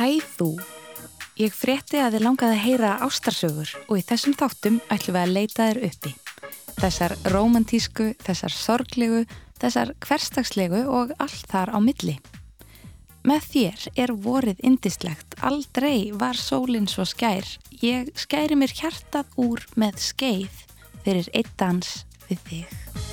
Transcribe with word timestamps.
Hæ 0.00 0.16
þú! 0.24 0.54
Ég 1.36 1.52
frétti 1.52 1.98
að 2.00 2.14
þið 2.14 2.22
langaði 2.24 2.54
að 2.54 2.62
heyra 2.64 2.92
ástarsögur 3.04 3.72
og 3.82 3.98
í 4.00 4.04
þessum 4.08 4.32
þáttum 4.32 4.78
ætlum 4.88 5.16
við 5.18 5.20
að 5.20 5.32
leita 5.34 5.66
þér 5.68 5.80
uppi. 5.90 6.12
Þessar 6.78 7.14
romantísku, 7.34 8.06
þessar 8.24 8.54
sorglegu, 8.56 9.20
þessar 9.60 9.92
hverstagslegu 10.00 10.80
og 10.88 11.12
allt 11.20 11.44
þar 11.52 11.74
á 11.76 11.78
milli. 11.84 12.16
Með 13.28 13.52
þér 13.52 13.86
er 14.06 14.14
vorið 14.24 14.64
indislegt, 14.72 15.36
aldrei 15.44 16.16
var 16.16 16.40
sólinn 16.40 16.88
svo 16.88 17.04
skær. 17.04 17.44
Ég 17.84 18.08
skæri 18.16 18.56
mér 18.56 18.72
hjartað 18.72 19.36
úr 19.36 19.68
með 19.76 20.00
skeið 20.00 20.64
fyrir 21.04 21.28
eitt 21.36 21.52
dans 21.60 21.98
við 22.30 22.46
þig. 22.48 23.09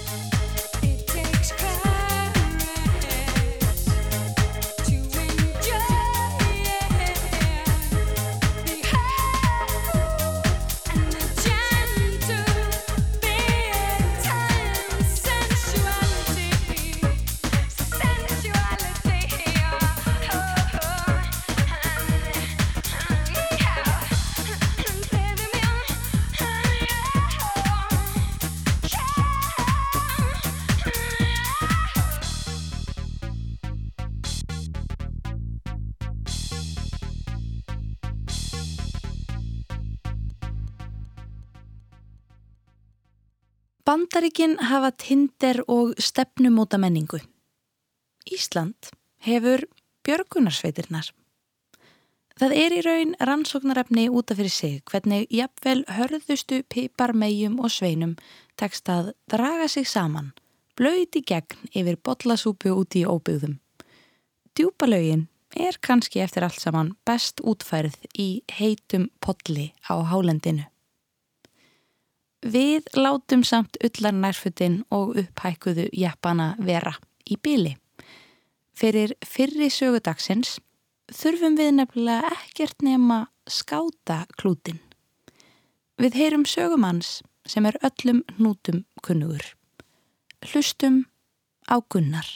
Bandaríkin 43.88 44.58
hafa 44.60 44.90
tinder 44.92 45.62
og 45.72 45.94
stefnumóta 45.96 46.76
menningu. 46.78 47.22
Ísland 48.28 48.90
hefur 49.24 49.64
björgunarsveitirnar. 50.04 51.14
Það 52.36 52.56
er 52.64 52.76
í 52.76 52.82
raun 52.84 53.16
rannsóknarefni 53.30 54.10
útaf 54.12 54.42
fyrir 54.42 54.52
sig 54.52 54.84
hvernig 54.92 55.32
jafnvel 55.32 55.86
hörðustu 55.88 56.60
pipar 56.68 57.16
megjum 57.16 57.56
og 57.64 57.72
sveinum 57.72 58.18
tekst 58.60 58.92
að 58.92 59.14
draga 59.32 59.72
sig 59.72 59.88
saman, 59.88 60.34
blöyti 60.76 61.24
gegn 61.24 61.72
yfir 61.72 61.96
botlasúpu 62.04 62.76
úti 62.76 63.06
í 63.06 63.08
óbyggðum. 63.08 63.56
Djúpalögin 64.52 65.30
er 65.56 65.80
kannski 65.80 66.20
eftir 66.28 66.44
allt 66.44 66.60
saman 66.60 66.98
best 67.08 67.40
útfærið 67.40 68.02
í 68.20 68.32
heitum 68.52 69.08
podli 69.24 69.72
á 69.88 69.96
hálendinu. 70.04 70.68
Við 72.46 72.86
látum 72.94 73.42
samt 73.42 73.80
ullar 73.82 74.14
nærfutin 74.14 74.84
og 74.94 75.16
upphækuðu 75.18 75.88
jappana 75.98 76.54
vera 76.62 76.94
í 77.26 77.38
byli. 77.42 77.74
Fyrir 78.78 79.16
fyrri 79.26 79.72
sögudagsins 79.74 80.60
þurfum 81.10 81.58
við 81.58 81.72
nefnilega 81.80 82.30
ekkert 82.36 82.86
nema 82.86 83.26
skáta 83.50 84.26
klútin. 84.38 84.78
Við 85.98 86.14
heyrum 86.14 86.46
sögumanns 86.46 87.24
sem 87.50 87.66
er 87.66 87.80
öllum 87.82 88.22
hnútum 88.38 88.86
kunnugur. 89.02 89.42
Hlustum 90.46 91.08
á 91.66 91.82
gunnar. 91.90 92.28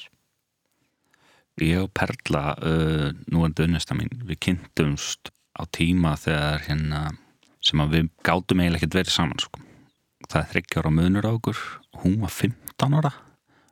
Ég 1.61 1.77
og 1.77 1.91
Perla, 1.93 2.55
uh, 2.57 3.11
nú 3.29 3.45
er 3.45 3.53
dögnesta 3.53 3.93
mín, 3.93 4.09
við 4.25 4.39
kynntumst 4.47 5.29
á 5.53 5.61
tíma 5.69 6.15
þegar 6.17 6.63
hérna 6.65 7.09
sem 7.61 7.83
við 7.91 8.09
gátum 8.25 8.63
eiginlega 8.63 8.81
ekkert 8.81 8.97
verið 9.03 9.13
saman 9.13 9.43
sko 9.43 9.61
það 10.29 10.41
er 10.41 10.49
þryggjára 10.53 10.93
munur 10.93 11.27
á 11.27 11.31
okkur. 11.31 11.59
Hún 12.03 12.21
var 12.21 12.33
15 12.35 12.97
ára 12.99 13.13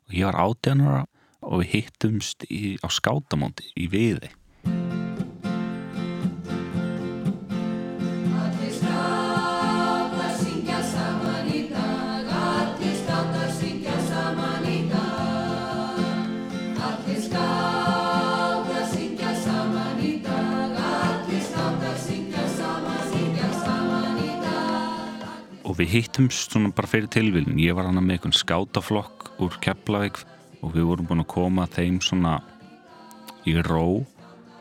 og 0.09 0.15
ég 0.17 0.25
var 0.25 0.39
18 0.41 0.83
ára 0.85 1.05
og 1.45 1.61
við 1.61 1.71
hittumst 1.75 2.45
í, 2.49 2.75
á 2.83 2.87
skátamóndi 2.91 3.69
í 3.79 3.87
viði 3.91 4.31
við 25.77 25.91
hittumst 25.93 26.53
svona 26.53 26.71
bara 26.73 26.89
fyrir 26.89 27.09
tilvílin 27.13 27.59
ég 27.61 27.75
var 27.77 27.89
hann 27.89 27.99
með 27.99 28.15
einhvern 28.17 28.37
skátaflokk 28.37 29.33
úr 29.43 29.57
Keflavík 29.61 30.21
og 30.63 30.73
við 30.73 30.87
vorum 30.89 31.09
búin 31.09 31.23
að 31.23 31.31
koma 31.33 31.67
þeim 31.71 31.99
svona 32.03 32.39
í 33.47 33.55
ró 33.65 34.01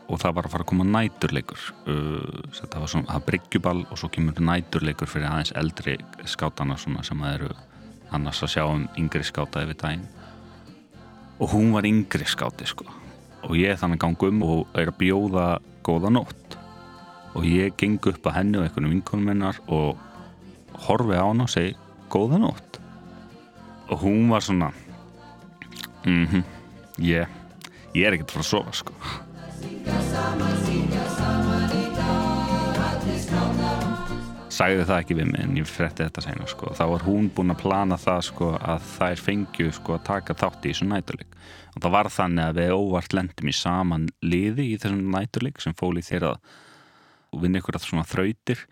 og 0.09 0.17
það 0.17 0.35
var 0.35 0.47
að 0.47 0.53
fara 0.53 0.65
að 0.65 0.69
koma 0.71 0.85
næturleikur. 0.89 1.65
Uh, 1.85 2.53
það 2.57 2.77
var 2.81 2.91
svona, 2.93 3.11
það 3.11 3.25
bryggjuball 3.27 3.81
og 3.85 3.99
svo 4.01 4.09
kemur 4.13 4.41
næturleikur 4.41 5.11
fyrir 5.11 5.29
aðeins 5.29 5.53
eldri 5.59 5.97
skátana 6.29 6.77
svona 6.81 7.03
sem 7.05 7.21
að 7.21 7.35
eru 7.37 7.51
annars 8.15 8.41
að 8.45 8.53
sjá 8.55 8.63
um 8.65 8.87
yngri 8.97 9.25
skáta 9.27 9.63
yfir 9.65 9.77
daginn. 9.83 10.07
Og 11.39 11.53
hún 11.53 11.73
var 11.75 11.87
yngri 11.87 12.25
skáti 12.27 12.67
sko. 12.67 12.87
Og 13.47 13.55
ég 13.59 13.77
þannig 13.79 14.01
gangi 14.01 14.31
um 14.31 14.41
og 14.43 14.79
er 14.79 14.89
að 14.91 14.99
bjóða 14.99 15.47
góða 15.85 16.11
nótt. 16.11 16.57
Og 17.37 17.45
ég 17.45 17.77
geng 17.77 18.01
upp 18.09 18.25
að 18.25 18.39
henni 18.39 18.59
og 18.59 18.65
einhvern 18.65 18.89
vinkunum 18.89 19.29
minnar 19.29 19.61
og 19.69 20.01
horfi 20.87 21.17
á 21.17 21.25
hann 21.25 21.43
og 21.43 21.51
segi 21.51 21.75
góða 22.09 22.39
nótt. 22.41 22.79
Og 23.89 24.05
hún 24.05 24.29
var 24.29 24.45
svona 24.45 24.71
mhm 26.05 26.39
mm 26.39 26.57
ég, 26.99 27.27
ég 27.95 28.05
er 28.05 28.15
ekkert 28.17 28.33
frá 28.33 28.43
að 28.43 28.49
sofa 28.49 28.75
sko. 28.75 28.95
Sagði 34.59 34.83
það 34.89 34.97
ekki 34.97 35.15
við 35.15 35.29
mig 35.29 35.43
en 35.45 35.55
ég 35.55 35.69
fretti 35.69 36.03
þetta 36.03 36.23
sena 36.25 36.47
sko. 36.51 36.73
Þá 36.75 36.83
var 36.91 37.05
hún 37.07 37.29
búin 37.31 37.53
að 37.53 37.61
plana 37.61 37.97
það 38.01 38.23
sko 38.27 38.49
að 38.59 38.87
þær 38.97 39.21
fengju 39.23 39.69
sko 39.77 39.95
að 39.95 40.07
taka 40.09 40.35
þátt 40.41 40.65
í 40.65 40.73
þessu 40.73 40.89
næturleik. 40.89 41.37
Og 41.75 41.83
það 41.85 41.95
var 41.95 42.11
þannig 42.11 42.43
að 42.43 42.59
við 42.59 42.73
óvart 42.75 43.15
lendum 43.15 43.51
í 43.51 43.55
saman 43.55 44.09
liði 44.25 44.65
í 44.73 44.79
þessum 44.81 45.05
næturleik 45.13 45.63
sem 45.63 45.77
fóli 45.79 46.03
þeirra 46.03 46.33
og 47.29 47.43
vinna 47.43 47.61
ykkur 47.61 47.77
að 47.79 47.85
svona 47.85 48.07
þrautir 48.09 48.65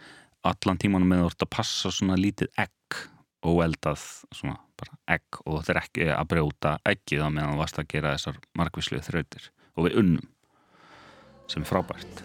allan 0.51 0.79
tímanum 0.81 1.11
með 1.11 1.25
ert 1.27 1.45
að 1.45 1.53
passa 1.57 1.91
svona 1.93 2.17
lítið 2.19 2.49
egg 2.63 3.01
og 3.47 3.61
eldað 3.63 4.03
svona 4.35 4.57
bara 4.77 4.97
egg 5.17 5.39
og 5.43 5.57
þú 5.57 5.59
þurft 5.67 5.81
ekki 5.81 6.09
að 6.13 6.29
brjóta 6.31 6.73
eggið 6.87 7.25
á 7.25 7.29
meðan 7.29 7.53
þú 7.55 7.61
varst 7.61 7.81
að 7.81 7.91
gera 7.93 8.15
þessar 8.15 8.41
margvíslu 8.59 9.03
þrautir. 9.05 9.51
Og 9.77 9.87
við 9.87 10.01
unnum 10.01 10.29
sem 11.47 11.63
er 11.63 11.69
frábært. 11.69 12.23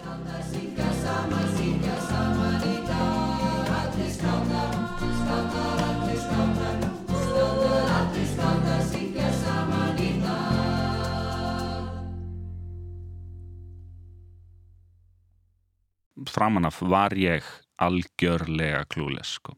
Framanaf 16.33 16.79
var 16.89 17.13
ég 17.19 17.45
algjörlega 17.87 18.85
klúles 18.91 19.37
sko. 19.39 19.57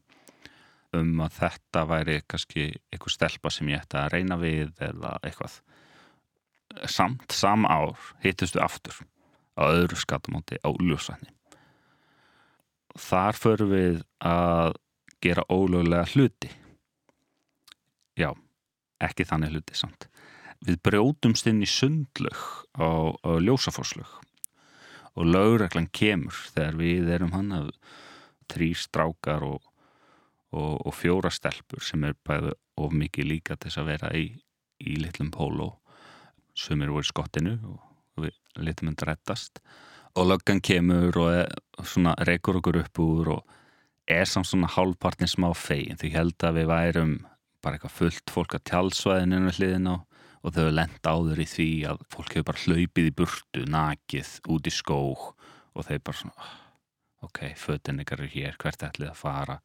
um 0.95 1.19
að 1.19 1.33
þetta 1.41 1.81
væri 1.89 2.21
kannski 2.23 2.69
eitthvað 2.87 3.11
stelpa 3.11 3.49
sem 3.51 3.67
ég 3.67 3.81
ætti 3.83 3.97
að 3.99 4.11
reyna 4.13 4.37
við 4.39 4.69
eða 4.79 5.17
eitthvað. 5.27 5.57
Samt, 6.87 7.31
sam 7.35 7.65
ár 7.67 7.99
hittustu 8.23 8.61
aftur 8.63 9.01
á 9.59 9.63
öðru 9.67 9.99
skatamóti 9.99 10.55
á 10.63 10.71
Úljósvæðni 10.71 11.35
þar 12.99 13.37
förum 13.37 13.71
við 13.73 14.01
að 14.23 14.75
gera 15.23 15.45
ólögulega 15.51 16.07
hluti. 16.13 16.51
Já, 18.15 18.31
ekki 19.03 19.27
þannig 19.27 19.55
hluti 19.55 19.77
samt. 19.77 20.07
Við 20.65 20.79
brjótumst 20.85 21.47
inn 21.49 21.63
í 21.63 21.69
sundlög 21.69 22.39
á, 22.79 23.11
á 23.11 23.31
ljósafórslög 23.43 24.07
og 25.15 25.27
lögreglan 25.27 25.89
kemur 25.95 26.35
þegar 26.55 26.79
við 26.79 27.11
erum 27.17 27.35
hann 27.35 27.51
að 27.55 27.69
trí 28.51 28.73
strákar 28.77 29.45
og, 29.47 29.63
og, 30.55 30.85
og 30.85 30.93
fjóra 30.95 31.31
stelpur 31.33 31.83
sem 31.83 32.03
er 32.07 32.17
bæði 32.27 32.53
of 32.81 32.95
mikið 32.95 33.29
líka 33.31 33.57
til 33.57 33.69
þess 33.69 33.81
að 33.81 33.91
vera 33.93 34.13
í, 34.17 34.25
í 34.83 34.95
litlum 35.01 35.31
póló. 35.33 35.73
Sem 36.55 36.81
eru 36.81 36.97
voru 36.97 37.07
skottinu 37.07 37.57
og 37.67 38.23
við 38.23 38.35
litum 38.63 38.91
hendur 38.91 39.11
rettast 39.11 39.59
og 40.15 40.29
löggan 40.29 40.61
kemur 40.63 41.17
og 41.19 41.31
er, 41.41 41.49
svona 41.83 42.15
reykur 42.27 42.61
okkur 42.61 42.79
upp 42.85 42.99
úr 43.03 43.31
og 43.35 43.55
er 44.07 44.27
samt 44.29 44.47
svona 44.47 44.69
hálfpartin 44.71 45.27
smá 45.27 45.49
fegin. 45.57 45.99
Því 45.99 46.11
held 46.13 46.45
að 46.45 46.61
við 46.61 46.69
værum 46.71 47.15
bara 47.65 47.75
eitthvað 47.75 47.97
fullt 47.97 48.31
fólk 48.31 48.55
að 48.55 48.67
tjálsvæðinu 48.69 49.55
hliðin 49.57 49.91
á 49.91 49.95
og 50.45 50.53
þau 50.53 50.67
lent 50.77 51.09
áður 51.09 51.41
í 51.41 51.47
því 51.49 51.69
að 51.89 52.03
fólk 52.13 52.35
hefur 52.35 52.47
bara 52.51 52.61
hlaupið 52.61 53.09
í 53.09 53.13
burtu, 53.17 53.63
nakið, 53.65 54.35
út 54.53 54.69
í 54.69 54.73
skóg 54.73 55.23
og 55.73 55.87
þeir 55.87 56.03
bara 56.05 56.19
svona 56.19 56.51
ok, 57.25 57.41
fötin 57.59 58.01
ykkar 58.03 58.23
er 58.23 58.31
hér, 58.31 58.55
hvert 58.61 58.87
ætlið 58.87 59.11
að 59.11 59.19
fara? 59.19 59.59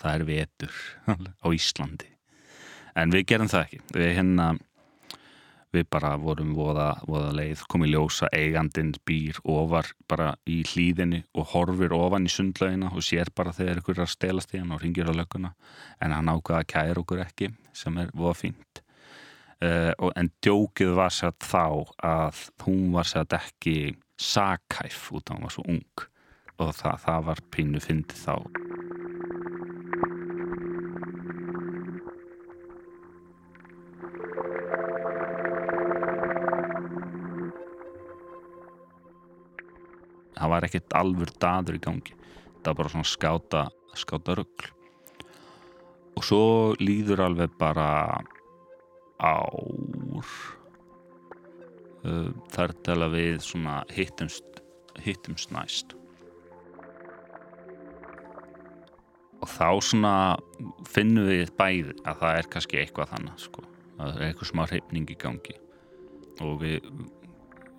Það 0.00 0.16
er 0.16 0.26
vetur 0.28 0.80
á 1.44 1.46
Íslandi. 1.52 2.10
En 2.98 3.12
við 3.14 3.26
gerum 3.30 3.50
það 3.50 3.66
ekki. 3.66 3.80
Við 3.94 4.12
hérna 4.16 4.50
við 5.70 5.86
bara 5.92 6.16
vorum 6.18 6.50
voða, 6.56 6.88
voða 7.06 7.30
leið 7.38 7.62
komið 7.70 7.92
ljósa 7.94 8.28
eigandinn 8.34 8.90
býr 9.06 9.38
ofar 9.46 9.92
bara 10.10 10.32
í 10.50 10.60
hlýðinni 10.66 11.22
og 11.38 11.52
horfir 11.52 11.94
ofan 11.94 12.26
í 12.26 12.32
sundlaugina 12.32 12.90
og 12.90 13.06
sér 13.06 13.30
bara 13.36 13.54
þegar 13.54 13.82
ykkur 13.82 14.00
er 14.00 14.04
að 14.06 14.14
stelast 14.16 14.54
í 14.54 14.62
hann 14.62 14.74
og 14.74 14.82
ringir 14.82 15.10
á 15.10 15.14
lögguna. 15.14 15.54
En 16.02 16.14
hann 16.16 16.30
ákvaða 16.32 16.64
að 16.64 16.70
kæra 16.74 17.04
okkur 17.04 17.24
ekki 17.26 17.52
sem 17.76 18.00
er 18.02 18.10
voða 18.14 18.38
fínt. 18.42 18.82
Uh, 19.60 19.92
en 20.16 20.30
djókið 20.40 20.94
var 20.96 21.12
sér 21.12 21.36
þá 21.44 21.66
að 22.02 22.46
hún 22.64 22.88
var 22.94 23.06
sér 23.06 23.28
ekki 23.36 23.76
sakhæf 24.20 25.10
út 25.16 25.28
af 25.28 25.36
hann 25.36 25.44
var 25.46 25.54
svo 25.54 25.66
ung 25.68 26.08
og 26.60 26.74
það, 26.76 26.96
það 27.04 27.22
var 27.28 27.40
pínu 27.54 27.80
fyndið 27.80 28.20
þá. 28.20 28.34
Það 40.40 40.52
var 40.54 40.66
ekkert 40.66 40.94
alvur 40.96 41.32
daður 41.40 41.76
í 41.76 41.82
gangi. 41.84 42.14
Það 42.60 42.68
var 42.70 42.78
bara 42.80 42.92
svona 42.94 43.08
skáta 43.08 43.64
skáta 43.98 44.36
ruggl 44.38 44.68
og 46.16 46.24
svo 46.24 46.42
líður 46.80 47.24
alveg 47.26 47.52
bara 47.60 47.88
ár. 49.20 50.34
Þar 52.54 52.76
tala 52.84 53.10
við 53.12 53.40
svona 53.44 53.80
hittumst 53.92 54.60
hittumst 55.00 55.52
næst 55.54 55.96
og 59.40 59.48
þá 59.48 59.68
svona 59.84 60.14
finnum 60.88 61.28
við 61.28 61.54
bæði 61.58 61.96
að 62.04 62.20
það 62.22 62.36
er 62.40 62.50
kannski 62.54 62.80
eitthvað 62.80 63.14
þannig 63.14 63.46
sko. 63.46 63.64
það 63.96 64.12
er 64.12 64.26
eitthvað 64.28 64.50
smá 64.50 64.62
hreifning 64.66 65.10
í 65.12 65.16
gangi. 65.20 65.56
Og 66.40 66.60
við 66.62 66.86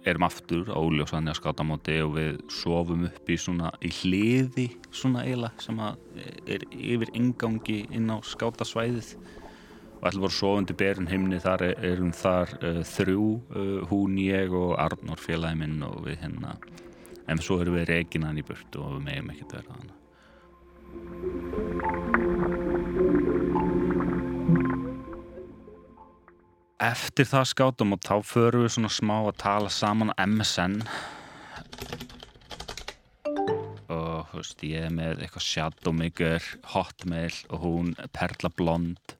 erum 0.05 0.25
aftur 0.25 0.69
á 0.73 0.77
óljósanni 0.81 1.29
að 1.29 1.37
skátamóti 1.37 1.99
og 2.01 2.15
við 2.15 2.39
sofum 2.49 3.05
upp 3.05 3.29
í 3.29 3.37
svona 3.37 3.69
í 3.85 3.91
hliði 4.01 4.67
svona 4.89 5.25
eiginlega 5.27 5.61
sem 5.61 5.81
er 5.81 6.65
yfir 6.73 7.13
ingangi 7.17 7.83
inn 7.93 8.09
á 8.09 8.17
skátasvæðið 8.25 9.13
og 9.99 10.07
ætlum 10.09 10.25
voru 10.25 10.33
sofandi 10.33 10.77
berin 10.77 11.09
heimni 11.09 11.37
þar 11.41 11.67
erum 11.75 12.09
þar 12.17 12.55
uh, 12.57 12.81
þrjú 12.95 13.27
uh, 13.53 13.79
hún, 13.91 14.17
ég 14.17 14.53
og 14.57 14.73
Arnór 14.81 15.21
félagi 15.21 15.61
minn 15.61 15.77
og 15.85 16.01
við 16.07 16.23
hérna. 16.23 16.57
En 17.29 17.37
svo 17.37 17.61
erum 17.61 17.77
við 17.77 17.91
reginan 17.93 18.41
í 18.41 18.45
burt 18.45 18.81
og 18.81 18.97
við 18.97 19.05
meðum 19.11 19.35
ekkert 19.35 19.59
verða 19.59 19.77
þannig 19.77 21.50
Eftir 26.81 27.27
það 27.29 27.43
skátum 27.45 27.91
og 27.93 27.99
þá 28.01 28.15
förum 28.25 28.63
við 28.65 28.71
svona 28.73 28.89
smá 28.89 29.17
að 29.19 29.35
tala 29.43 29.69
saman 29.69 30.09
á 30.17 30.25
MSN 30.25 30.79
og 33.91 34.31
þú 34.31 34.39
veist 34.39 34.63
ég 34.65 34.87
er 34.87 34.95
með 34.95 35.21
eitthvað 35.21 35.45
Shadowmaker, 35.45 36.47
Hotmail 36.71 37.37
og 37.51 37.61
hún 37.61 37.93
Perla 38.17 38.49
Blond. 38.57 39.13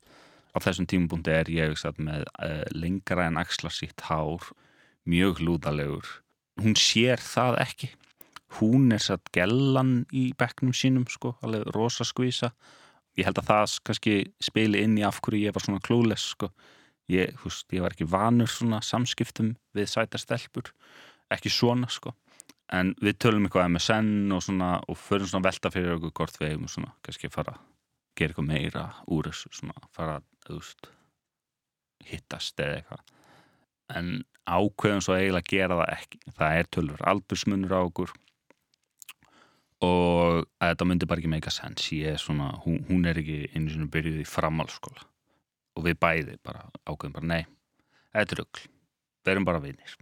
Á 0.52 0.58
þessum 0.58 0.90
tímubúndi 0.90 1.36
er 1.36 1.54
ég 1.54 1.78
satt, 1.78 2.02
með 2.02 2.26
uh, 2.42 2.66
lengra 2.74 3.30
en 3.30 3.38
axla 3.38 3.70
sítt 3.70 4.08
hár 4.10 4.50
mjög 5.06 5.44
lúðalegur. 5.46 6.10
Hún 6.66 6.74
sér 6.74 7.22
það 7.22 7.62
ekki. 7.68 7.94
Hún 8.58 8.90
er 8.90 9.06
satt 9.06 9.30
gellan 9.38 10.08
í 10.10 10.32
bekknum 10.34 10.74
sínum 10.74 11.06
sko, 11.14 11.36
alveg 11.46 11.70
rosa 11.78 12.10
skvísa. 12.10 12.56
Ég 13.22 13.30
held 13.30 13.38
að 13.38 13.54
það 13.54 13.80
kannski 13.86 14.20
spili 14.42 14.82
inn 14.82 14.98
í 14.98 15.06
af 15.06 15.22
hverju 15.22 15.46
ég 15.46 15.54
var 15.54 15.70
svona 15.70 15.84
klúles 15.84 16.32
sko 16.34 16.50
ég, 17.12 17.36
húst, 17.44 17.68
ég 17.76 17.84
var 17.84 17.96
ekki 17.96 18.08
vanur 18.10 18.50
svona 18.50 18.82
samskiptum 18.86 19.54
við 19.78 19.90
sætastelpur 19.92 20.72
ekki 21.32 21.52
svona 21.52 21.90
sko. 21.92 22.14
En 22.72 22.94
við 23.04 23.18
tölum 23.20 23.48
eitthvað 23.48 23.70
MSN 23.74 24.32
og 24.32 24.44
svona 24.46 24.72
og 24.88 25.00
förum 25.00 25.28
svona 25.28 25.50
velta 25.50 25.72
fyrir 25.74 25.98
okkur 25.98 26.14
hvort 26.22 26.40
við 26.40 26.54
hefum 26.54 26.72
svona 26.72 26.94
kannski 27.04 27.32
fara 27.32 27.58
að 27.58 27.62
gera 28.16 28.32
eitthvað 28.32 28.48
meira 28.48 28.86
úr 29.12 29.28
þessu 29.28 29.52
svona 29.60 29.90
fara 29.96 30.20
að 30.22 30.56
veist 30.56 30.92
hittast 32.08 32.60
eða 32.64 32.80
eitthvað. 32.80 33.04
En 33.92 34.12
ákveðum 34.48 35.04
svo 35.04 35.18
eiginlega 35.18 35.44
að 35.44 35.52
gera 35.52 35.80
það 35.82 35.94
ekki. 35.98 36.22
Það 36.40 36.58
er 36.58 36.70
tölur 36.76 37.08
aldursmunur 37.12 37.76
á 37.76 37.82
okkur 37.84 38.16
og 39.82 40.46
þetta 40.62 40.88
myndi 40.88 41.10
bara 41.10 41.22
ekki 41.22 41.32
meika 41.32 41.54
sens 41.54 41.88
ég 41.96 42.16
er 42.16 42.22
svona, 42.22 42.52
hún, 42.66 42.84
hún 42.90 43.08
er 43.10 43.18
ekki 43.18 43.48
einu 43.56 43.72
svona 43.74 43.90
byrjuð 43.92 44.22
í 44.22 44.28
framhalskóla 44.30 45.11
og 45.78 45.88
við 45.88 46.00
bæði 46.04 46.38
bara 46.46 46.68
ákveðum 46.86 47.18
bara 47.18 47.32
nei, 47.34 47.44
þetta 48.12 48.38
er 48.38 48.42
röggl 48.44 48.64
við 49.22 49.34
erum 49.36 49.48
bara 49.48 49.64
vinnir 49.64 49.98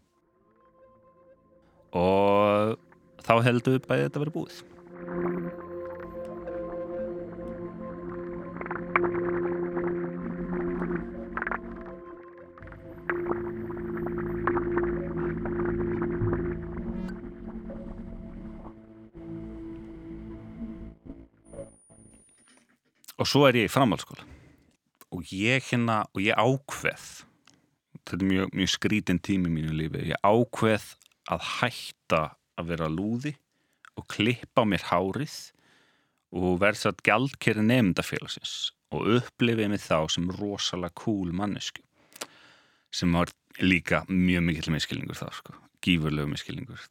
og 2.00 2.78
þá 3.26 3.34
heldum 3.46 3.78
við 3.78 3.88
bæði 3.90 4.06
þetta 4.08 4.20
að 4.20 4.26
vera 4.26 4.38
búið. 4.38 4.62
Og 23.20 23.28
svo 23.28 23.44
er 23.50 23.58
ég 23.60 23.68
í 23.68 23.72
framhaldsskóla 23.72 24.29
og 25.20 25.34
ég 25.36 25.66
hérna, 25.72 26.06
og 26.16 26.24
ég 26.24 26.38
ákveð 26.40 27.06
þetta 28.00 28.16
er 28.16 28.26
mjög, 28.30 28.52
mjög 28.56 28.72
skrítin 28.72 29.20
tími 29.20 29.50
í 29.50 29.54
mínu 29.58 29.76
lífi, 29.76 30.06
ég 30.14 30.22
ákveð 30.24 30.86
að 31.30 31.46
hætta 31.60 32.22
að 32.60 32.72
vera 32.72 32.90
lúði 32.92 33.36
og 34.00 34.08
klippa 34.12 34.64
mér 34.64 34.86
hárið 34.88 35.36
og 36.40 36.60
verð 36.62 36.84
satt 36.84 37.04
gjaldkerri 37.04 37.66
nefndafélagsins 37.66 38.72
og 38.96 39.08
upplifið 39.20 39.74
mig 39.74 39.84
þá 39.84 40.08
sem 40.14 40.30
rosalega 40.40 40.96
cool 41.04 41.34
mannesku 41.36 41.84
sem 42.96 43.12
var 43.14 43.34
líka 43.60 44.06
mjög 44.08 44.46
mikill 44.48 44.74
miskilningur 44.74 45.20
þá 45.20 45.28
sko, 45.36 45.54
gífurlegu 45.84 46.32
miskilningur 46.32 46.88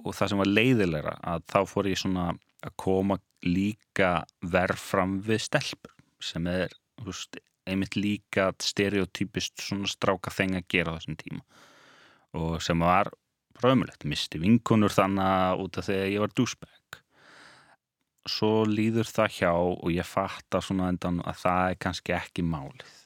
og 0.00 0.16
það 0.16 0.32
sem 0.32 0.42
var 0.42 0.50
leiðilegra 0.50 1.14
að 1.32 1.46
þá 1.52 1.60
fór 1.70 1.90
ég 1.92 2.00
svona 2.00 2.32
að 2.66 2.76
koma 2.80 3.20
líka 3.46 4.24
verð 4.42 4.80
fram 4.82 5.20
við 5.24 5.44
stelpur 5.46 5.94
sem 6.20 6.44
er 6.50 6.74
veist, 7.04 7.38
einmitt 7.70 7.96
líka 7.98 8.50
stereotypist 8.62 9.62
svona 9.64 9.88
stráka 9.90 10.32
þeng 10.34 10.58
að 10.60 10.68
gera 10.74 10.94
á 10.94 10.96
þessum 10.98 11.18
tíma. 11.20 11.42
Og 12.38 12.60
sem 12.62 12.78
var 12.82 13.10
raumulegt, 13.60 14.06
misti 14.08 14.40
vinkunur 14.40 14.94
þannig 14.94 15.64
út 15.64 15.80
af 15.80 15.88
því 15.88 15.98
að 15.98 16.12
ég 16.14 16.24
var 16.24 16.34
douchebag. 16.36 17.00
Svo 18.30 18.52
líður 18.68 19.08
það 19.08 19.36
hjá 19.38 19.52
og 19.56 19.90
ég 19.94 20.06
fatta 20.06 20.60
svona 20.62 20.90
endan 20.92 21.22
að 21.24 21.42
það 21.44 21.66
er 21.66 21.78
kannski 21.86 22.16
ekki 22.16 22.44
málið. 22.46 22.96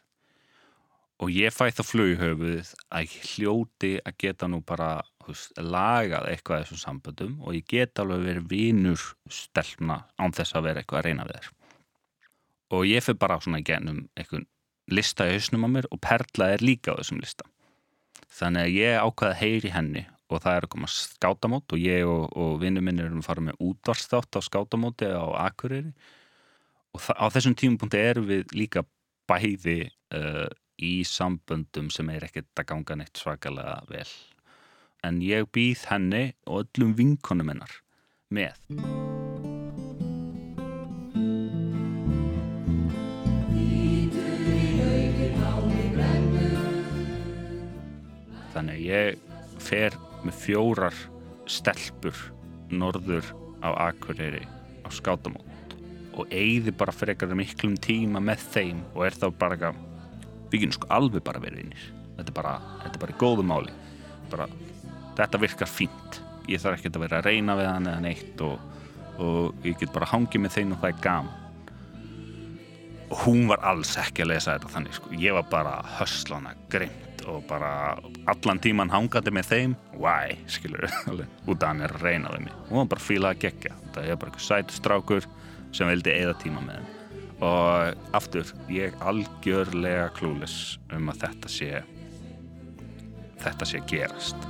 Og 1.22 1.30
ég 1.30 1.54
fæ 1.54 1.68
það 1.70 1.90
flugihöfuð 1.92 2.70
að 2.90 3.04
ég 3.04 3.28
hljóti 3.32 3.92
að 4.02 4.16
geta 4.20 4.48
nú 4.50 4.58
bara 4.66 4.96
veist, 5.28 5.54
lagað 5.56 6.28
eitthvað 6.30 6.64
þessum 6.64 6.80
samböndum 6.82 7.36
og 7.44 7.56
ég 7.56 7.68
get 7.70 8.00
alveg 8.02 8.24
verið 8.28 8.48
vinur 8.50 9.04
stelpna 9.30 10.02
án 10.18 10.34
þess 10.34 10.56
að 10.56 10.66
vera 10.68 10.82
eitthvað 10.82 11.00
að 11.00 11.06
reyna 11.08 11.28
við 11.28 11.38
þér 11.38 11.52
og 12.74 12.86
ég 12.88 13.04
fyrir 13.04 13.20
bara 13.20 13.38
svona 13.42 13.62
genum 13.64 14.04
einhvern 14.18 14.46
lista 14.92 15.28
í 15.28 15.36
hausnum 15.36 15.66
á 15.66 15.68
mér 15.76 15.88
og 15.92 16.00
Perla 16.04 16.50
er 16.54 16.64
líka 16.64 16.94
á 16.94 16.98
þessum 17.00 17.20
lista. 17.22 17.46
Þannig 18.34 18.66
að 18.66 18.76
ég 18.80 19.04
ákvaði 19.04 19.40
heyri 19.40 19.72
henni 19.74 20.04
og 20.32 20.42
það 20.42 20.56
er 20.56 20.66
að 20.66 20.72
koma 20.74 20.90
skátamót 20.90 21.74
og 21.76 21.80
ég 21.84 22.08
og, 22.08 22.26
og 22.32 22.58
vinnu 22.62 22.82
minn 22.82 23.00
erum 23.02 23.22
að 23.22 23.28
fara 23.28 23.46
með 23.48 23.60
útvarstátt 23.62 24.38
á 24.38 24.40
skátamóti 24.42 25.08
á 25.08 25.24
Akureyri. 25.46 25.94
Og 26.94 27.08
á 27.14 27.26
þessum 27.34 27.56
tímupunkti 27.58 28.00
erum 28.00 28.28
við 28.30 28.54
líka 28.56 28.84
bæði 29.30 29.80
uh, 30.14 30.48
í 30.82 30.94
samböndum 31.06 31.90
sem 31.94 32.10
er 32.12 32.26
ekkert 32.28 32.50
að 32.60 32.70
ganga 32.72 32.98
neitt 33.00 33.20
svakalega 33.20 33.80
vel. 33.90 34.08
En 35.04 35.20
ég 35.24 35.48
býð 35.54 35.88
henni 35.92 36.26
og 36.48 36.64
öllum 36.64 36.96
vinkonum 36.98 37.52
hennar 37.52 37.80
með 38.34 39.13
þannig 48.64 48.80
að 48.80 48.86
ég 48.88 49.60
fer 49.62 49.96
með 50.24 50.38
fjórar 50.40 51.00
stelpur 51.50 52.20
norður 52.72 53.26
á 53.60 53.70
Akureyri 53.90 54.44
á 54.84 54.88
skátamót 54.88 55.76
og 56.14 56.30
eigði 56.32 56.72
bara 56.72 56.94
frekar 56.94 57.34
miklum 57.36 57.76
tíma 57.76 58.22
með 58.22 58.46
þeim 58.54 58.80
og 58.94 59.04
er 59.04 59.18
þá 59.18 59.28
bara 59.36 59.58
eitthvað 59.58 59.82
við 60.52 60.62
kynum 60.62 60.76
sko 60.78 60.90
alveg 60.94 61.24
bara 61.26 61.42
verið 61.42 61.66
innir 61.66 61.84
þetta 62.16 62.30
er 62.30 62.36
bara, 62.36 62.54
þetta 62.82 62.94
er 62.94 63.02
bara 63.04 63.14
í 63.14 63.20
góðu 63.20 63.46
máli. 63.46 63.76
Bara, 64.32 64.48
þetta 65.18 65.40
virkar 65.42 65.70
fínt. 65.70 66.20
Ég 66.50 66.60
þarf 66.62 66.78
ekki 66.78 66.92
að 66.92 67.06
vera 67.06 67.20
að 67.20 67.30
reyna 67.30 67.56
við 67.58 67.70
hann 67.70 67.88
eða 67.90 68.04
neitt 68.04 68.44
og, 68.44 68.84
og 69.22 69.64
ég 69.66 69.78
get 69.80 69.94
bara 69.94 70.10
hangið 70.12 70.44
með 70.44 70.58
þeim 70.58 70.74
og 70.76 70.82
það 70.82 70.92
er 70.92 71.00
gaman. 71.08 71.40
Og 73.04 73.24
hún 73.24 73.48
var 73.50 73.64
alls 73.66 73.96
ekki 74.00 74.24
að 74.24 74.32
lesa 74.32 74.54
þetta 74.54 74.74
þannig 74.74 74.98
sko. 74.98 75.16
ég 75.20 75.36
var 75.36 75.48
bara 75.50 75.74
höslana 75.98 76.54
grimt 76.72 77.03
og 77.30 77.44
bara 77.48 77.70
allan 78.30 78.60
tíman 78.62 78.92
hangandi 78.92 79.32
með 79.34 79.50
þeim. 79.52 79.78
Why, 79.98 80.36
skilur 80.50 80.88
út 81.48 81.62
af 81.62 81.70
hann 81.70 81.84
er 81.84 81.94
að 81.96 82.04
reyna 82.08 82.34
við 82.36 82.48
mig. 82.48 82.58
Hún 82.70 82.82
var 82.82 82.92
bara 82.96 83.06
fílað 83.06 83.36
að 83.36 83.46
gegja. 83.46 83.78
Það 83.94 84.10
er 84.10 84.20
bara 84.20 84.34
eitthvað 84.34 84.50
sætustrákur 84.50 85.32
sem 85.74 85.90
vildi 85.90 86.14
eða 86.14 86.36
tíma 86.42 86.62
með 86.64 86.80
henn 86.80 86.92
og 87.44 88.14
aftur, 88.14 88.46
ég 88.70 88.94
algjörlega 89.02 90.08
klúlis 90.16 90.78
um 90.94 91.10
að 91.12 91.24
þetta 91.26 91.50
sé 91.50 91.70
þetta 93.44 93.68
sé 93.68 93.82
gerast 93.90 94.48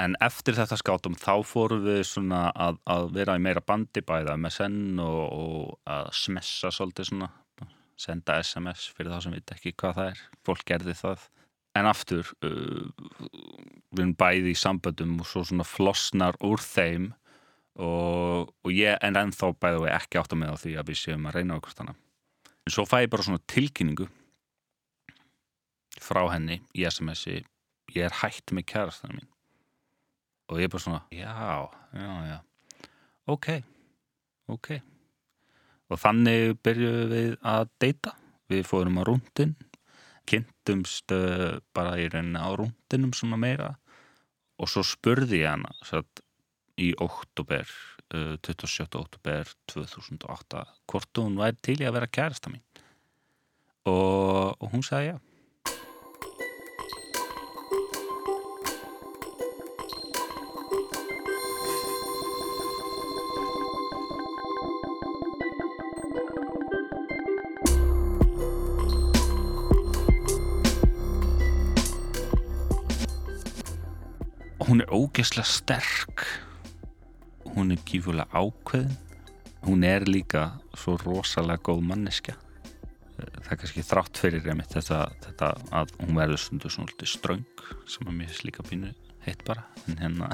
En 0.00 0.14
eftir 0.22 0.56
þetta 0.56 0.78
skátum 0.78 1.16
þá 1.18 1.42
fórum 1.44 1.82
við 1.84 2.04
svona 2.08 2.48
að, 2.54 2.78
að 2.88 3.10
vera 3.16 3.36
í 3.36 3.42
meira 3.42 3.60
bandi 3.64 4.02
bæða 4.06 4.36
með 4.40 4.54
senn 4.54 5.00
og, 5.02 5.20
og 5.34 5.90
að 5.90 6.10
smessa 6.16 6.70
svolítið 6.72 7.10
svona, 7.10 7.28
senda 8.00 8.38
SMS 8.40 8.86
fyrir 8.94 9.12
það 9.12 9.24
sem 9.26 9.34
veit 9.36 9.52
ekki 9.56 9.74
hvað 9.74 9.96
það 9.98 10.10
er. 10.12 10.22
Fólk 10.46 10.62
gerði 10.70 10.94
það. 10.96 11.26
En 11.78 11.86
aftur, 11.90 12.30
uh, 12.46 12.86
við 13.90 14.02
erum 14.02 14.14
bæði 14.18 14.54
í 14.54 14.58
samböndum 14.58 15.18
og 15.20 15.28
svo 15.28 15.42
svona 15.46 15.66
flosnar 15.68 16.38
úr 16.46 16.62
þeim 16.64 17.10
og, 17.80 18.48
og 18.48 18.72
ég 18.74 18.96
en 19.04 19.18
ennþá 19.20 19.52
bæði 19.60 19.82
við 19.84 19.92
ekki 19.98 20.22
átt 20.22 20.34
að 20.34 20.40
með 20.40 20.54
á 20.54 20.62
því 20.62 20.72
að 20.80 20.88
við 20.90 21.02
séum 21.02 21.28
að 21.28 21.36
reyna 21.36 21.58
okkur 21.60 21.76
þannig. 21.76 22.00
En 22.66 22.74
svo 22.74 22.86
fæ 22.88 22.96
ég 23.04 23.12
bara 23.12 23.26
svona 23.26 23.44
tilkynningu 23.52 24.08
frá 26.00 26.22
henni 26.32 26.62
í 26.72 26.88
SMS-i, 26.88 27.42
ég 27.92 28.08
er 28.08 28.18
hægt 28.22 28.54
með 28.56 28.66
kærastan 28.72 29.18
mín 29.18 29.28
og 30.50 30.58
ég 30.58 30.70
bara 30.70 30.82
svona, 30.82 31.02
já, 31.14 31.70
já, 31.94 32.14
já. 32.26 32.38
Ok, 33.30 33.48
ok. 34.50 34.70
Og 35.90 35.98
þannig 35.98 36.56
byrjuðum 36.64 37.12
við 37.12 37.36
að 37.46 37.68
deyta. 37.82 38.14
Við 38.50 38.64
fórum 38.66 38.98
á 38.98 39.06
rúndin 39.06 39.54
kynntumst 40.26 41.12
uh, 41.14 41.60
bara 41.74 41.94
í 42.02 42.08
rauninni 42.10 42.42
á 42.42 42.50
rúndinum 42.58 43.14
svona 43.14 43.38
meira. 43.38 43.76
Og 44.58 44.70
svo 44.70 44.82
spurði 44.86 45.44
ég 45.44 45.54
hana 45.54 45.70
satt, 45.86 46.22
í 46.80 46.90
oktober 46.98 47.66
uh, 48.14 48.34
27. 48.42 48.98
oktober 48.98 49.54
2008 49.70 50.66
hvort 50.90 51.22
hún 51.22 51.38
væri 51.38 51.62
til 51.62 51.78
í 51.78 51.86
að 51.86 52.00
vera 52.00 52.10
kærasta 52.10 52.50
mín. 52.50 52.64
Og, 53.86 54.58
og 54.58 54.66
hún 54.74 54.82
sagði 54.86 55.14
já 55.14 55.18
hún 74.70 74.84
er 74.84 74.92
ógeðslega 74.94 75.46
sterk. 75.50 76.26
Hún 77.56 77.74
er 77.74 77.82
gífulega 77.84 78.30
ákveðin. 78.30 78.94
Hún 79.66 79.82
er 79.84 80.06
líka 80.08 80.54
svo 80.78 80.94
rosalega 81.02 81.60
góð 81.66 81.82
manneska 81.84 82.36
það 83.20 83.52
er 83.52 83.58
kannski 83.60 83.84
þrátt 83.84 84.20
fyrir 84.20 84.44
reymitt 84.46 84.74
þetta, 84.74 85.00
þetta 85.24 85.48
að 85.76 85.94
hún 86.00 86.18
verður 86.18 86.40
stundu 86.40 86.70
svona 86.72 87.08
ströng 87.08 87.64
sem 87.90 88.08
að 88.08 88.16
mér 88.16 88.42
líka 88.46 88.64
pínu 88.66 88.92
heitt 89.26 89.42
bara. 89.44 89.66
En 89.88 89.98
hérna 90.00 90.30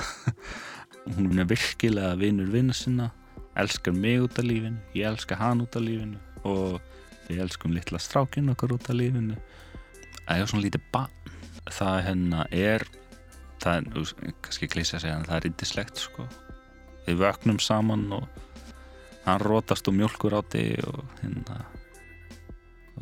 hún 1.16 1.40
er 1.42 1.48
virkilega 1.50 2.14
vinur 2.20 2.50
vinna 2.52 2.76
sinna. 2.76 3.10
Elskar 3.56 3.96
mig 3.96 4.20
út 4.20 4.38
af 4.38 4.46
lífinu. 4.46 4.78
Ég 4.94 5.08
elskar 5.08 5.40
hann 5.40 5.64
út 5.64 5.76
af 5.78 5.82
lífinu. 5.82 6.20
Og 6.46 6.78
við 7.26 7.42
elskum 7.46 7.74
litla 7.74 7.98
strákinn 8.02 8.52
okkar 8.52 8.76
út 8.76 8.90
af 8.92 8.98
lífinu. 8.98 9.38
Það 10.26 10.42
er 10.42 10.50
svona 10.50 10.66
lítið 10.66 10.86
bann 10.92 11.12
það 11.66 11.96
hérna 12.06 12.44
er 12.54 12.84
það 13.66 13.78
er 13.78 14.34
kannski 14.46 14.70
klísja 14.72 15.00
segja 15.02 15.20
en 15.20 15.28
það 15.28 15.38
er 15.40 15.48
indislegt 15.50 16.02
sko. 16.02 16.26
Við 17.06 17.22
vöknum 17.22 17.60
saman 17.62 18.06
og 18.16 18.26
hann 19.26 19.42
rótast 19.42 19.88
og 19.90 19.96
mjölkur 19.98 20.38
áti 20.38 20.68
og 20.86 21.02
hérna 21.20 21.62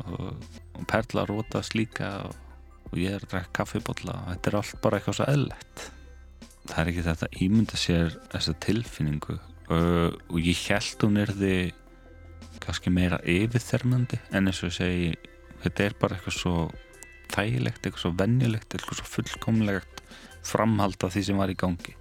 og, 0.03 0.31
og 0.75 0.87
Perla 0.89 1.25
rótast 1.29 1.77
líka 1.77 2.11
og, 2.25 2.33
og 2.91 2.97
ég 2.99 3.13
er 3.13 3.23
að 3.23 3.35
drekka 3.35 3.61
kaffibotla 3.61 4.17
og 4.23 4.31
þetta 4.33 4.51
er 4.51 4.57
allt 4.61 4.81
bara 4.81 4.99
eitthvað 4.99 5.19
svo 5.19 5.29
eðlegt 5.29 5.91
það 6.69 6.79
er 6.81 6.91
ekki 6.91 7.05
þetta 7.05 7.29
ímynda 7.45 7.79
sér 7.79 8.15
þessa 8.33 8.55
tilfinningu. 8.65 9.37
Og, 9.73 10.17
og 10.29 10.37
ég 10.41 10.61
held 10.69 11.05
hún 11.05 11.19
er 11.21 11.31
því 11.33 11.55
kannski 12.63 12.93
meira 12.93 13.19
yfirþermandi 13.29 14.19
en 14.31 14.49
eins 14.49 14.61
og 14.63 14.71
ég 14.71 14.77
segi 14.77 15.07
þetta 15.63 15.85
er 15.85 15.95
bara 16.01 16.17
eitthvað 16.17 16.37
svo 16.37 16.55
þægilegt, 17.33 17.81
eitthvað 17.81 18.03
svo 18.03 18.11
vennilegt 18.17 18.75
eitthvað 18.77 19.01
svo 19.01 19.07
fullkomlegt 19.09 19.94
framhald 20.45 21.03
af 21.03 21.13
því 21.15 21.23
sem 21.27 21.39
var 21.41 21.51
í 21.51 21.57
gangi. 21.59 21.95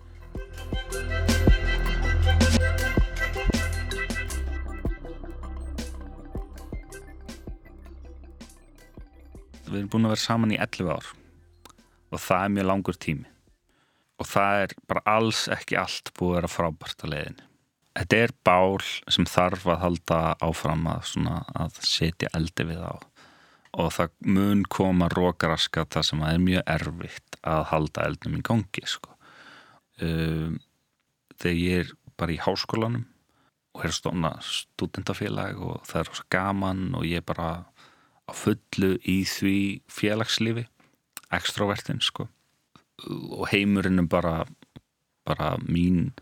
Við 9.64 9.80
erum 9.80 9.90
búin 9.90 10.06
að 10.06 10.14
vera 10.14 10.22
saman 10.22 10.54
í 10.54 10.60
11 10.60 10.92
ár 10.94 11.08
og 12.14 12.20
það 12.22 12.44
er 12.44 12.52
mjög 12.54 12.68
langur 12.70 12.98
tími. 13.00 13.30
Og 14.22 14.28
það 14.30 14.60
er 14.64 14.74
bara 14.86 15.02
alls 15.16 15.48
ekki 15.50 15.78
allt 15.80 16.12
búið 16.14 16.30
að 16.30 16.36
vera 16.38 16.52
frábært 16.52 17.02
að 17.02 17.14
leiðinni. 17.14 17.48
Þetta 17.94 18.20
er 18.22 18.32
bál 18.46 18.78
sem 19.14 19.26
þarf 19.30 19.66
að 19.70 19.82
halda 19.82 20.20
áfram 20.42 20.86
að, 20.90 21.10
að 21.58 21.80
setja 21.86 22.30
eldi 22.34 22.66
við 22.70 22.82
á 22.86 22.94
og 23.74 23.90
það 23.94 24.12
mun 24.36 24.62
koma 24.70 25.08
rókaraskat 25.12 25.96
það 25.96 26.06
sem 26.08 26.22
er 26.28 26.42
mjög 26.42 26.68
erfitt 26.76 27.38
að 27.42 27.64
halda 27.72 28.06
eldnum 28.08 28.38
í 28.38 28.44
gangi 28.46 28.86
sko. 28.86 29.16
um, 30.02 30.60
þegar 31.34 31.60
ég 31.60 31.84
er 31.84 31.92
bara 32.18 32.34
í 32.34 32.40
háskólanum 32.42 33.06
og 33.74 33.84
er 33.84 33.94
stofna 33.94 34.30
stúdendafélag 34.46 35.58
og 35.58 35.82
það 35.88 36.00
er 36.00 36.10
rosa 36.10 36.26
gaman 36.30 36.84
og 36.94 37.06
ég 37.08 37.22
er 37.22 37.26
bara 37.26 37.48
á 38.24 38.32
fullu 38.32 38.94
í 39.02 39.18
því 39.28 39.56
félagslífi 39.90 40.66
extrovertin 41.34 42.00
sko 42.04 42.28
og 43.10 43.48
heimurinn 43.50 44.04
er 44.04 44.08
bara 44.10 44.36
bara 45.26 45.56
mín 45.58 46.12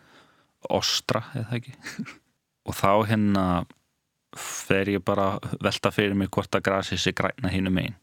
ostra 0.70 1.26
eða 1.36 1.58
ekki 1.58 1.76
og 2.68 2.76
þá 2.78 2.92
hérna 3.10 3.44
fer 4.38 4.88
ég 4.88 5.02
bara 5.04 5.36
velta 5.62 5.92
fyrir 5.92 6.16
mig 6.16 6.30
hvort 6.32 6.54
að 6.56 6.64
grasi 6.68 6.98
sig 6.98 7.16
græna 7.18 7.50
hínu 7.52 7.72
megin. 7.72 7.98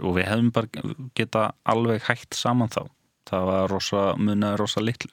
Og 0.00 0.16
við 0.16 0.30
hefum 0.30 0.50
bara 0.54 0.84
geta 1.14 1.50
alveg 1.68 2.02
hægt 2.08 2.34
saman 2.34 2.72
þá. 2.72 2.86
Það 3.28 3.46
var 3.50 3.68
rosa, 3.70 4.04
munaði 4.18 4.58
rosa 4.58 4.82
litlu. 4.82 5.12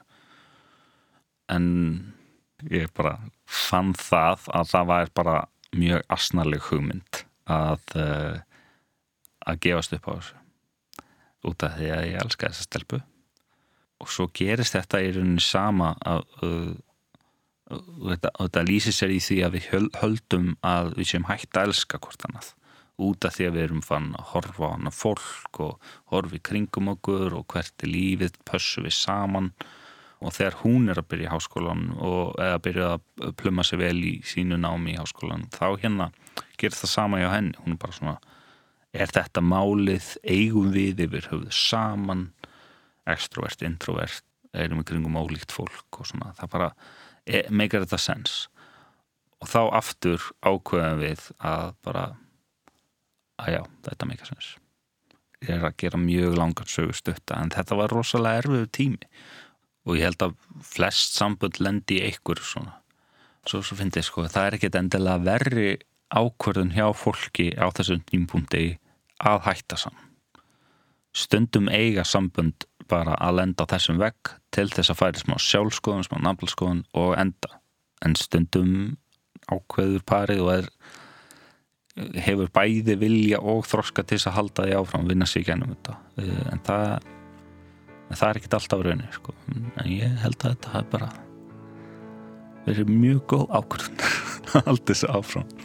En 1.51 1.67
ég 2.71 2.89
bara 2.97 3.17
fann 3.45 3.93
það 3.93 4.47
að 4.55 4.71
það 4.71 4.89
var 4.91 5.13
bara 5.15 5.37
mjög 5.77 6.03
asnarleg 6.15 6.63
hugmynd 6.69 7.23
að 7.51 7.95
uh, 7.99 8.39
að 9.47 9.61
gefast 9.63 9.93
upp 9.95 10.09
á 10.09 10.11
þessu. 10.15 10.41
Út 11.47 11.63
af 11.63 11.77
því 11.77 11.91
að 11.93 12.07
ég 12.09 12.19
elska 12.23 12.49
þessa 12.49 12.67
stelpu. 12.67 12.99
Og 14.03 14.11
svo 14.13 14.27
gerist 14.35 14.75
þetta 14.75 15.01
í 15.03 15.13
rauninni 15.15 15.43
sama 15.43 15.93
að 16.05 16.25
uh, 16.43 16.73
og 17.71 18.11
þetta, 18.11 18.31
þetta 18.37 18.63
lýsir 18.67 18.95
sér 18.95 19.13
í 19.13 19.19
því 19.23 19.37
að 19.45 19.57
við 19.57 19.67
höldum 20.01 20.53
að 20.65 20.93
við 20.99 21.09
séum 21.11 21.27
hægt 21.27 21.57
að 21.57 21.71
elska 21.71 21.99
hvort 22.03 22.27
annað. 22.27 22.53
Út 22.97 23.27
af 23.27 23.35
því 23.35 23.47
að 23.47 23.57
við 23.57 23.65
erum 23.67 23.81
fann 23.85 24.07
að 24.17 24.29
horfa 24.31 24.69
á 24.71 24.73
hana 24.73 24.93
fólk 24.93 25.59
og 25.61 25.89
horfi 26.13 26.39
kringum 26.41 26.89
okkur 26.95 27.35
og 27.37 27.45
hvert 27.53 27.85
er 27.85 27.91
lífið, 27.93 28.39
pössu 28.47 28.81
við 28.85 28.95
saman. 28.97 29.51
Og 30.17 30.33
þegar 30.33 30.57
hún 30.63 30.89
er 30.89 30.97
að 30.97 31.09
byrja 31.11 31.27
í 31.27 31.33
háskólan 31.35 31.83
og 32.01 32.39
eða 32.41 32.61
byrja 32.65 32.87
að 32.95 33.35
pluma 33.37 33.65
sér 33.67 33.83
vel 33.83 33.99
í 34.01 34.15
sínu 34.25 34.57
námi 34.57 34.95
í 34.95 34.97
háskólan 34.97 35.45
þá 35.53 35.67
hérna 35.77 36.09
gerir 36.57 36.77
það 36.79 36.93
sama 36.95 37.21
hjá 37.21 37.29
henni. 37.35 37.53
Hún 37.61 37.75
er 37.75 37.81
bara 37.83 37.97
svona, 37.99 38.15
er 38.97 39.13
þetta 39.13 39.43
málið? 39.45 40.15
Eigum 40.25 40.71
við 40.73 41.03
yfir 41.05 41.29
höfuð 41.29 41.53
saman? 41.53 42.31
Extrovert, 43.07 43.61
introvert 43.61 44.25
erum 44.57 44.81
við 44.81 44.89
kringum 44.89 45.19
ólíkt 45.21 45.53
fólk 45.53 46.01
og 46.01 46.09
svona, 46.09 46.33
það 46.39 46.53
bara 46.55 46.71
meikar 47.49 47.83
þetta 47.85 47.99
sens 48.01 48.37
og 49.41 49.51
þá 49.51 49.59
aftur 49.81 50.23
ákveðum 50.41 51.03
við 51.03 51.27
að 51.37 51.75
bara 51.85 52.05
að 53.37 53.53
já, 53.53 53.61
þetta 53.85 54.09
meikar 54.09 54.31
sens 54.31 54.55
ég 55.45 55.53
er 55.53 55.67
að 55.67 55.77
gera 55.81 55.99
mjög 56.01 56.37
langar 56.37 56.69
sögustutta 56.71 57.37
en 57.41 57.51
þetta 57.53 57.77
var 57.77 57.93
rosalega 57.93 58.43
erfiðu 58.43 58.69
tími. 58.73 59.11
Og 59.87 59.99
ég 59.99 60.09
held 60.09 60.25
að 60.25 60.33
flest 60.67 61.15
sambund 61.15 61.61
lendi 61.63 61.99
í 61.99 62.07
einhver 62.09 62.41
svona. 62.43 62.79
Svo, 63.47 63.61
svo 63.63 63.77
finnst 63.79 63.99
ég 63.99 64.07
sko, 64.07 64.25
það 64.27 64.47
er 64.47 64.57
ekkit 64.57 64.75
endilega 64.75 65.23
verri 65.23 65.69
ákvörðun 66.11 66.73
hjá 66.75 66.89
fólki 66.95 67.51
á 67.55 67.71
þessum 67.75 68.01
tímpunkti 68.09 68.65
að 69.23 69.45
hætta 69.47 69.79
saman. 69.79 70.09
Stundum 71.15 71.69
eiga 71.71 72.03
sambund 72.05 72.67
bara 72.89 73.17
að 73.23 73.39
lenda 73.39 73.65
á 73.67 73.71
þessum 73.73 73.99
vegg 74.01 74.31
til 74.55 74.67
þess 74.73 74.93
að 74.93 74.99
færi 75.01 75.21
smá 75.21 75.35
sjálfskoðun, 75.41 76.07
smá 76.07 76.17
nafnlskoðun 76.23 76.85
og 76.97 77.13
enda. 77.19 77.59
En 78.05 78.15
stundum 78.19 78.97
ákveður 79.47 80.03
parið 80.07 80.41
og 80.45 80.51
er, 80.53 80.71
hefur 82.25 82.51
bæði 82.53 82.97
vilja 83.01 83.39
og 83.41 83.63
þroska 83.69 84.03
til 84.03 84.19
þess 84.19 84.31
að 84.31 84.37
halda 84.39 84.67
því 84.67 84.75
áfram, 84.79 85.07
vinna 85.11 85.29
sig 85.29 85.47
gennum 85.47 85.75
þetta. 85.75 85.97
Eh, 86.23 86.43
en 86.53 86.65
það, 86.67 87.07
en 88.07 88.19
það 88.19 88.27
er 88.29 88.41
ekkit 88.41 88.59
alltaf 88.59 88.83
raunir, 88.85 89.15
sko. 89.15 89.37
En 89.53 89.89
ég 89.91 90.19
held 90.23 90.37
að 90.41 90.53
þetta 90.55 90.75
hafi 90.75 90.93
bara 90.97 91.13
verið 92.67 92.91
mjög 92.91 93.23
góð 93.31 93.47
ákvörðun 93.61 94.05
að 94.57 94.69
halda 94.71 94.91
þessu 94.91 95.11
áfram. 95.15 95.57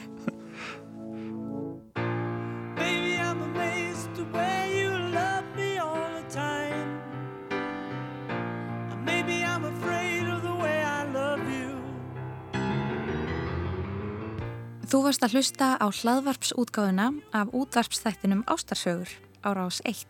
Þú 14.93 14.99
varst 15.07 15.23
að 15.25 15.39
hlusta 15.39 15.67
á 15.81 15.89
hlaðvarpsútgáðuna 15.89 17.07
af 17.33 17.55
útvarpsþættinum 17.57 18.43
Ástarsögur 18.45 19.09
á 19.41 19.49
rás 19.57 19.79
1. 19.89 20.05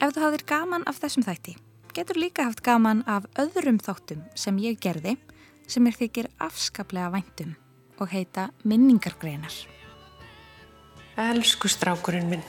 Ef 0.00 0.14
þú 0.16 0.22
hafðir 0.22 0.44
gaman 0.48 0.86
af 0.88 0.96
þessum 1.02 1.26
þætti, 1.26 1.52
getur 1.92 2.16
líka 2.16 2.46
haft 2.48 2.64
gaman 2.64 3.02
af 3.04 3.28
öðrum 3.36 3.76
þáttum 3.76 4.24
sem 4.32 4.56
ég 4.64 4.80
gerði 4.80 5.18
sem 5.68 5.84
mér 5.84 6.00
þykir 6.00 6.30
afskaplega 6.40 7.12
væntum 7.18 7.52
og 8.00 8.08
heita 8.16 8.48
minningargreinar. 8.64 9.52
Elsku 11.20 11.68
strákurinn 11.68 12.32
minn, 12.32 12.48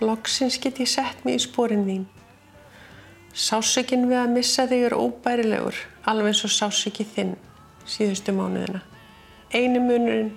loksins 0.00 0.56
get 0.56 0.80
ég 0.80 0.88
sett 0.88 1.28
mig 1.28 1.42
í 1.42 1.44
sporin 1.44 1.84
þín. 1.84 2.08
Sásökin 3.36 4.08
við 4.08 4.24
að 4.24 4.36
missa 4.40 4.64
þig 4.64 4.88
er 4.88 4.96
óbærilegur, 4.96 5.76
alveg 6.08 6.32
eins 6.32 6.46
og 6.48 6.56
sásöki 6.56 7.04
þinn 7.04 7.36
síðustu 7.84 8.32
mánuðina. 8.32 8.88
Einu 9.48 9.80
munurinn, 9.80 10.34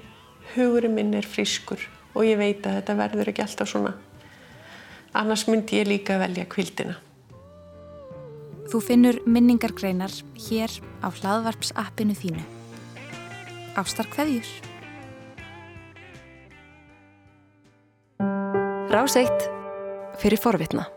hugurinn 0.53 0.93
minn 0.95 1.15
er 1.19 1.25
frískur 1.27 1.81
og 2.15 2.23
ég 2.23 2.37
veit 2.39 2.63
að 2.63 2.77
þetta 2.77 2.93
verður 2.95 3.31
ekki 3.31 3.43
alltaf 3.43 3.67
svona. 3.67 3.91
Annars 5.19 5.43
myndi 5.51 5.81
ég 5.81 5.89
líka 5.89 6.15
velja 6.21 6.45
kvildina. 6.47 6.95
Þú 8.71 8.79
finnur 8.87 9.19
minningargreinar 9.27 10.15
hér 10.45 10.77
á 11.03 11.11
hlaðvarpsappinu 11.11 12.15
þínu. 12.15 12.45
Ástar 13.75 14.07
hverjur? 14.15 14.47
Rás 18.91 19.19
eitt 19.19 19.47
fyrir 20.23 20.39
forvitna. 20.39 20.87